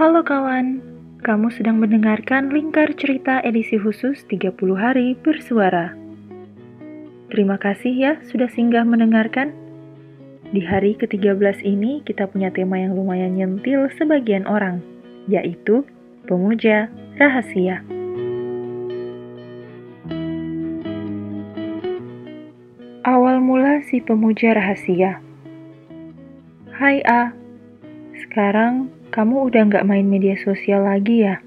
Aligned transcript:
Halo 0.00 0.24
kawan, 0.24 0.80
kamu 1.20 1.52
sedang 1.52 1.76
mendengarkan 1.76 2.48
Lingkar 2.48 2.88
Cerita 2.96 3.44
edisi 3.44 3.76
khusus 3.76 4.24
30 4.32 4.56
hari 4.72 5.12
bersuara. 5.12 5.92
Terima 7.28 7.60
kasih 7.60 7.92
ya 7.92 8.12
sudah 8.24 8.48
singgah 8.48 8.80
mendengarkan. 8.88 9.52
Di 10.56 10.64
hari 10.64 10.96
ke-13 10.96 11.60
ini 11.68 12.00
kita 12.00 12.32
punya 12.32 12.48
tema 12.48 12.80
yang 12.80 12.96
lumayan 12.96 13.36
nyentil 13.36 13.92
sebagian 14.00 14.48
orang, 14.48 14.80
yaitu 15.28 15.84
pemuja 16.24 16.88
rahasia. 17.20 17.84
Awal 23.04 23.36
mula 23.44 23.84
si 23.84 24.00
pemuja 24.00 24.56
rahasia. 24.56 25.20
Hai 26.72 27.04
A, 27.04 27.36
sekarang 28.16 28.88
kamu 29.10 29.50
udah 29.50 29.66
nggak 29.66 29.86
main 29.90 30.06
media 30.06 30.38
sosial 30.38 30.86
lagi 30.86 31.26
ya? 31.26 31.42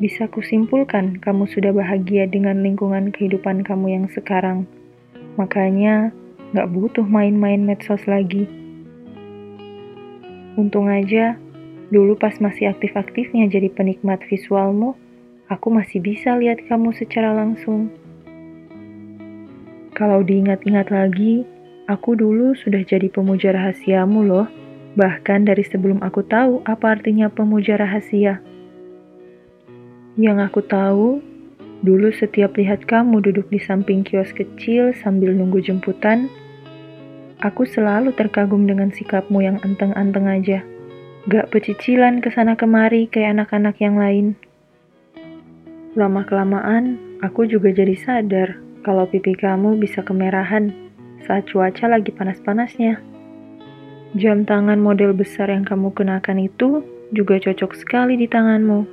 Bisa 0.00 0.24
kusimpulkan 0.32 1.20
kamu 1.20 1.44
sudah 1.52 1.68
bahagia 1.76 2.24
dengan 2.24 2.64
lingkungan 2.64 3.12
kehidupan 3.12 3.60
kamu 3.60 3.92
yang 3.92 4.06
sekarang. 4.08 4.64
Makanya 5.36 6.08
nggak 6.56 6.68
butuh 6.72 7.04
main-main 7.04 7.60
medsos 7.60 8.00
lagi. 8.08 8.48
Untung 10.56 10.88
aja, 10.88 11.36
dulu 11.92 12.16
pas 12.16 12.32
masih 12.40 12.72
aktif-aktifnya 12.72 13.44
jadi 13.52 13.68
penikmat 13.68 14.24
visualmu, 14.32 14.96
aku 15.52 15.68
masih 15.68 16.00
bisa 16.00 16.40
lihat 16.40 16.64
kamu 16.72 16.96
secara 16.96 17.36
langsung. 17.36 17.92
Kalau 19.92 20.24
diingat-ingat 20.24 20.88
lagi, 20.88 21.44
aku 21.84 22.16
dulu 22.16 22.56
sudah 22.56 22.80
jadi 22.80 23.12
pemuja 23.12 23.52
rahasiamu 23.52 24.24
loh 24.24 24.48
bahkan 24.98 25.46
dari 25.46 25.62
sebelum 25.62 26.02
aku 26.02 26.26
tahu 26.26 26.66
apa 26.66 26.98
artinya 26.98 27.30
pemuja 27.30 27.78
rahasia. 27.78 28.42
Yang 30.18 30.50
aku 30.50 30.60
tahu, 30.66 31.22
dulu 31.86 32.10
setiap 32.10 32.58
lihat 32.58 32.82
kamu 32.90 33.22
duduk 33.22 33.46
di 33.54 33.62
samping 33.62 34.02
kios 34.02 34.34
kecil 34.34 34.90
sambil 34.98 35.30
nunggu 35.30 35.62
jemputan, 35.62 36.26
aku 37.38 37.62
selalu 37.62 38.10
terkagum 38.18 38.66
dengan 38.66 38.90
sikapmu 38.90 39.38
yang 39.38 39.62
anteng-anteng 39.62 40.26
aja. 40.26 40.66
Gak 41.30 41.54
pecicilan 41.54 42.18
ke 42.18 42.34
sana 42.34 42.58
kemari 42.58 43.06
kayak 43.06 43.38
anak-anak 43.38 43.78
yang 43.78 43.94
lain. 43.94 44.34
Lama-kelamaan, 45.94 46.98
aku 47.22 47.46
juga 47.46 47.70
jadi 47.70 47.94
sadar 47.94 48.58
kalau 48.82 49.06
pipi 49.06 49.38
kamu 49.38 49.78
bisa 49.78 50.02
kemerahan 50.02 50.74
saat 51.22 51.46
cuaca 51.46 51.86
lagi 51.86 52.10
panas-panasnya. 52.10 53.17
Jam 54.16 54.48
tangan 54.48 54.80
model 54.80 55.12
besar 55.12 55.52
yang 55.52 55.68
kamu 55.68 55.92
kenakan 55.92 56.40
itu 56.40 56.80
juga 57.12 57.36
cocok 57.36 57.76
sekali 57.76 58.16
di 58.16 58.24
tanganmu. 58.24 58.88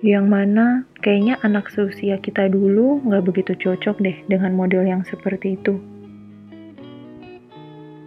Yang 0.00 0.26
mana 0.32 0.88
kayaknya 1.04 1.36
anak 1.44 1.68
seusia 1.68 2.16
kita 2.16 2.48
dulu 2.48 3.04
nggak 3.04 3.20
begitu 3.28 3.52
cocok 3.52 4.00
deh 4.00 4.16
dengan 4.32 4.56
model 4.56 4.88
yang 4.88 5.04
seperti 5.04 5.60
itu. 5.60 5.76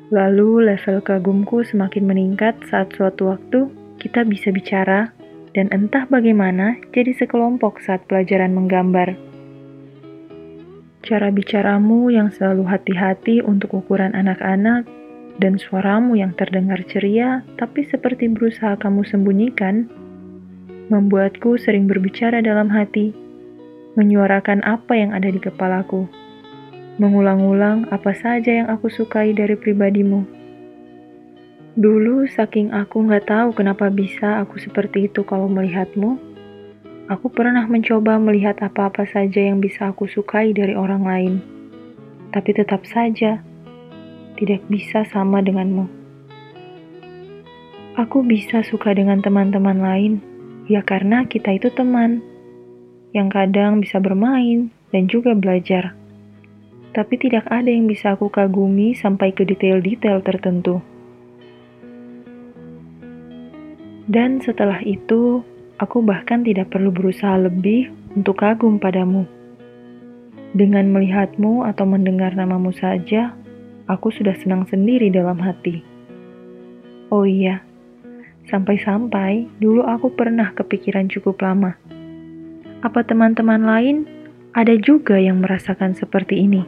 Lalu 0.09 0.73
level 0.73 1.05
kagumku 1.05 1.61
semakin 1.61 2.09
meningkat 2.09 2.57
saat 2.65 2.89
suatu 2.97 3.29
waktu 3.29 3.69
kita 4.01 4.25
bisa 4.25 4.49
bicara 4.49 5.13
dan 5.53 5.69
entah 5.69 6.09
bagaimana 6.09 6.81
jadi 6.97 7.13
sekelompok 7.13 7.77
saat 7.77 8.09
pelajaran 8.09 8.57
menggambar. 8.57 9.13
Cara 11.05 11.29
bicaramu 11.29 12.09
yang 12.09 12.33
selalu 12.33 12.65
hati-hati 12.65 13.45
untuk 13.45 13.85
ukuran 13.85 14.17
anak-anak 14.17 15.02
dan 15.41 15.57
suaramu 15.57 16.13
yang 16.13 16.35
terdengar 16.37 16.81
ceria 16.85 17.41
tapi 17.57 17.85
seperti 17.89 18.29
berusaha 18.29 18.77
kamu 18.77 19.01
sembunyikan, 19.07 19.89
membuatku 20.93 21.57
sering 21.57 21.89
berbicara 21.89 22.43
dalam 22.43 22.69
hati, 22.69 23.15
menyuarakan 23.97 24.61
apa 24.61 24.93
yang 24.93 25.13
ada 25.13 25.29
di 25.29 25.41
kepalaku, 25.41 26.05
mengulang-ulang 27.01 27.89
apa 27.89 28.13
saja 28.13 28.61
yang 28.61 28.67
aku 28.69 28.89
sukai 28.89 29.33
dari 29.33 29.57
pribadimu. 29.57 30.25
Dulu, 31.73 32.29
saking 32.29 32.69
aku 32.69 33.01
nggak 33.09 33.25
tahu 33.33 33.49
kenapa 33.57 33.89
bisa 33.89 34.45
aku 34.45 34.61
seperti 34.61 35.09
itu 35.09 35.25
kalau 35.25 35.49
melihatmu, 35.49 36.21
aku 37.09 37.33
pernah 37.33 37.65
mencoba 37.65 38.21
melihat 38.21 38.61
apa-apa 38.61 39.09
saja 39.09 39.41
yang 39.41 39.57
bisa 39.57 39.89
aku 39.89 40.05
sukai 40.05 40.53
dari 40.53 40.77
orang 40.77 41.01
lain. 41.01 41.33
Tapi 42.29 42.53
tetap 42.53 42.85
saja, 42.85 43.41
tidak 44.43 44.59
bisa 44.67 45.07
sama 45.07 45.39
denganmu. 45.39 45.87
Aku 47.95 48.27
bisa 48.27 48.59
suka 48.67 48.91
dengan 48.91 49.23
teman-teman 49.23 49.79
lain, 49.79 50.13
ya 50.67 50.83
karena 50.83 51.23
kita 51.23 51.55
itu 51.55 51.71
teman, 51.71 52.19
yang 53.15 53.31
kadang 53.31 53.79
bisa 53.79 54.03
bermain 54.03 54.67
dan 54.91 55.07
juga 55.07 55.31
belajar. 55.31 55.95
Tapi 56.91 57.15
tidak 57.15 57.47
ada 57.47 57.71
yang 57.71 57.87
bisa 57.87 58.19
aku 58.19 58.27
kagumi 58.27 58.91
sampai 58.91 59.31
ke 59.31 59.47
detail-detail 59.47 60.19
tertentu. 60.19 60.83
Dan 64.11 64.43
setelah 64.43 64.83
itu, 64.83 65.39
aku 65.79 66.03
bahkan 66.03 66.43
tidak 66.43 66.75
perlu 66.75 66.91
berusaha 66.91 67.39
lebih 67.39 67.87
untuk 68.19 68.43
kagum 68.43 68.75
padamu. 68.75 69.23
Dengan 70.53 70.91
melihatmu 70.91 71.65
atau 71.65 71.87
mendengar 71.87 72.35
namamu 72.35 72.75
saja, 72.75 73.33
aku 73.87 74.11
sudah 74.13 74.35
senang 74.39 74.63
sendiri 74.69 75.11
dalam 75.11 75.39
hati. 75.39 75.83
Oh 77.11 77.27
iya, 77.27 77.61
sampai-sampai 78.47 79.47
dulu 79.59 79.85
aku 79.85 80.11
pernah 80.13 80.51
kepikiran 80.55 81.11
cukup 81.11 81.39
lama. 81.43 81.75
Apa 82.83 83.03
teman-teman 83.07 83.63
lain 83.63 83.97
ada 84.51 84.75
juga 84.75 85.15
yang 85.15 85.39
merasakan 85.39 85.95
seperti 85.95 86.43
ini? 86.43 86.63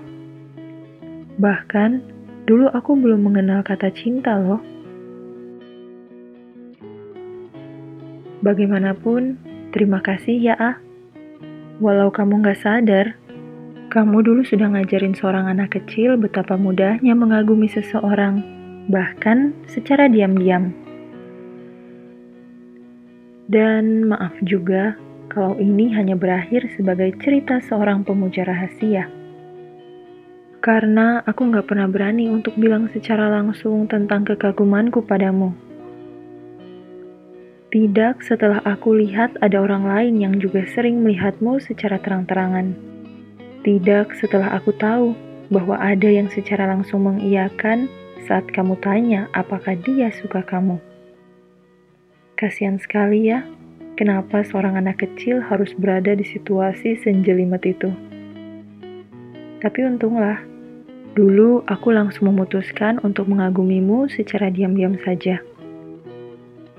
Bahkan, 1.35 1.91
dulu 2.47 2.71
aku 2.71 2.95
belum 2.95 3.27
mengenal 3.27 3.59
kata 3.67 3.91
cinta 3.91 4.39
loh. 4.39 4.63
Bagaimanapun, 8.39 9.35
terima 9.75 9.99
kasih 9.99 10.37
ya 10.39 10.55
Ah. 10.55 10.77
Walau 11.83 12.07
kamu 12.07 12.39
gak 12.39 12.63
sadar, 12.63 13.19
kamu 13.95 14.27
dulu 14.27 14.43
sudah 14.43 14.75
ngajarin 14.75 15.15
seorang 15.15 15.47
anak 15.47 15.79
kecil 15.79 16.19
betapa 16.19 16.59
mudahnya 16.59 17.15
mengagumi 17.15 17.71
seseorang, 17.71 18.43
bahkan 18.91 19.55
secara 19.71 20.11
diam-diam. 20.11 20.75
Dan 23.47 24.11
maaf 24.11 24.35
juga 24.43 24.99
kalau 25.31 25.55
ini 25.63 25.95
hanya 25.95 26.19
berakhir 26.19 26.67
sebagai 26.75 27.15
cerita 27.23 27.63
seorang 27.63 28.03
pemuja 28.03 28.43
rahasia. 28.43 29.07
Karena 30.59 31.23
aku 31.23 31.55
nggak 31.55 31.63
pernah 31.63 31.87
berani 31.87 32.27
untuk 32.27 32.59
bilang 32.59 32.91
secara 32.91 33.31
langsung 33.31 33.87
tentang 33.87 34.27
kekagumanku 34.27 35.07
padamu. 35.07 35.55
Tidak 37.71 38.19
setelah 38.19 38.59
aku 38.67 38.91
lihat 38.91 39.39
ada 39.39 39.55
orang 39.63 39.87
lain 39.87 40.19
yang 40.19 40.35
juga 40.35 40.67
sering 40.67 40.99
melihatmu 40.99 41.63
secara 41.63 41.95
terang-terangan. 41.95 42.94
Tidak 43.65 44.13
setelah 44.21 44.53
aku 44.53 44.77
tahu 44.77 45.17
bahwa 45.49 45.73
ada 45.81 46.05
yang 46.05 46.29
secara 46.29 46.69
langsung 46.69 47.09
mengiyakan 47.09 47.89
saat 48.29 48.45
kamu 48.53 48.77
tanya 48.77 49.25
apakah 49.33 49.73
dia 49.73 50.13
suka 50.13 50.45
kamu. 50.45 50.77
Kasihan 52.37 52.77
sekali 52.77 53.33
ya, 53.33 53.41
kenapa 53.97 54.45
seorang 54.45 54.77
anak 54.77 55.01
kecil 55.01 55.41
harus 55.41 55.73
berada 55.73 56.13
di 56.13 56.21
situasi 56.21 56.93
senjelimet 57.01 57.65
itu. 57.65 57.89
Tapi 59.65 59.79
untunglah, 59.81 60.45
dulu 61.17 61.65
aku 61.65 61.89
langsung 61.89 62.29
memutuskan 62.29 63.01
untuk 63.01 63.25
mengagumimu 63.25 64.05
secara 64.13 64.53
diam-diam 64.53 64.93
saja. 65.01 65.41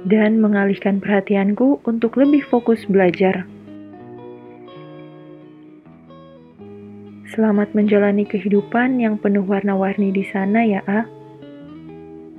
Dan 0.06 0.38
mengalihkan 0.38 1.02
perhatianku 1.02 1.82
untuk 1.82 2.14
lebih 2.14 2.46
fokus 2.46 2.86
belajar. 2.86 3.42
Selamat 7.26 7.74
menjalani 7.74 8.22
kehidupan 8.22 9.02
yang 9.02 9.18
penuh 9.18 9.42
warna-warni 9.42 10.14
di 10.14 10.22
sana 10.30 10.62
ya, 10.62 10.78
A. 10.86 11.02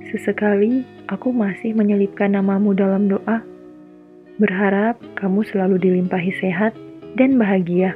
Sesekali 0.08 0.80
aku 1.12 1.28
masih 1.28 1.76
menyelipkan 1.76 2.32
namamu 2.32 2.72
dalam 2.72 3.04
doa. 3.04 3.44
Berharap 4.40 4.96
kamu 5.20 5.44
selalu 5.44 5.76
dilimpahi 5.76 6.32
sehat 6.40 6.72
dan 7.20 7.36
bahagia. 7.36 7.92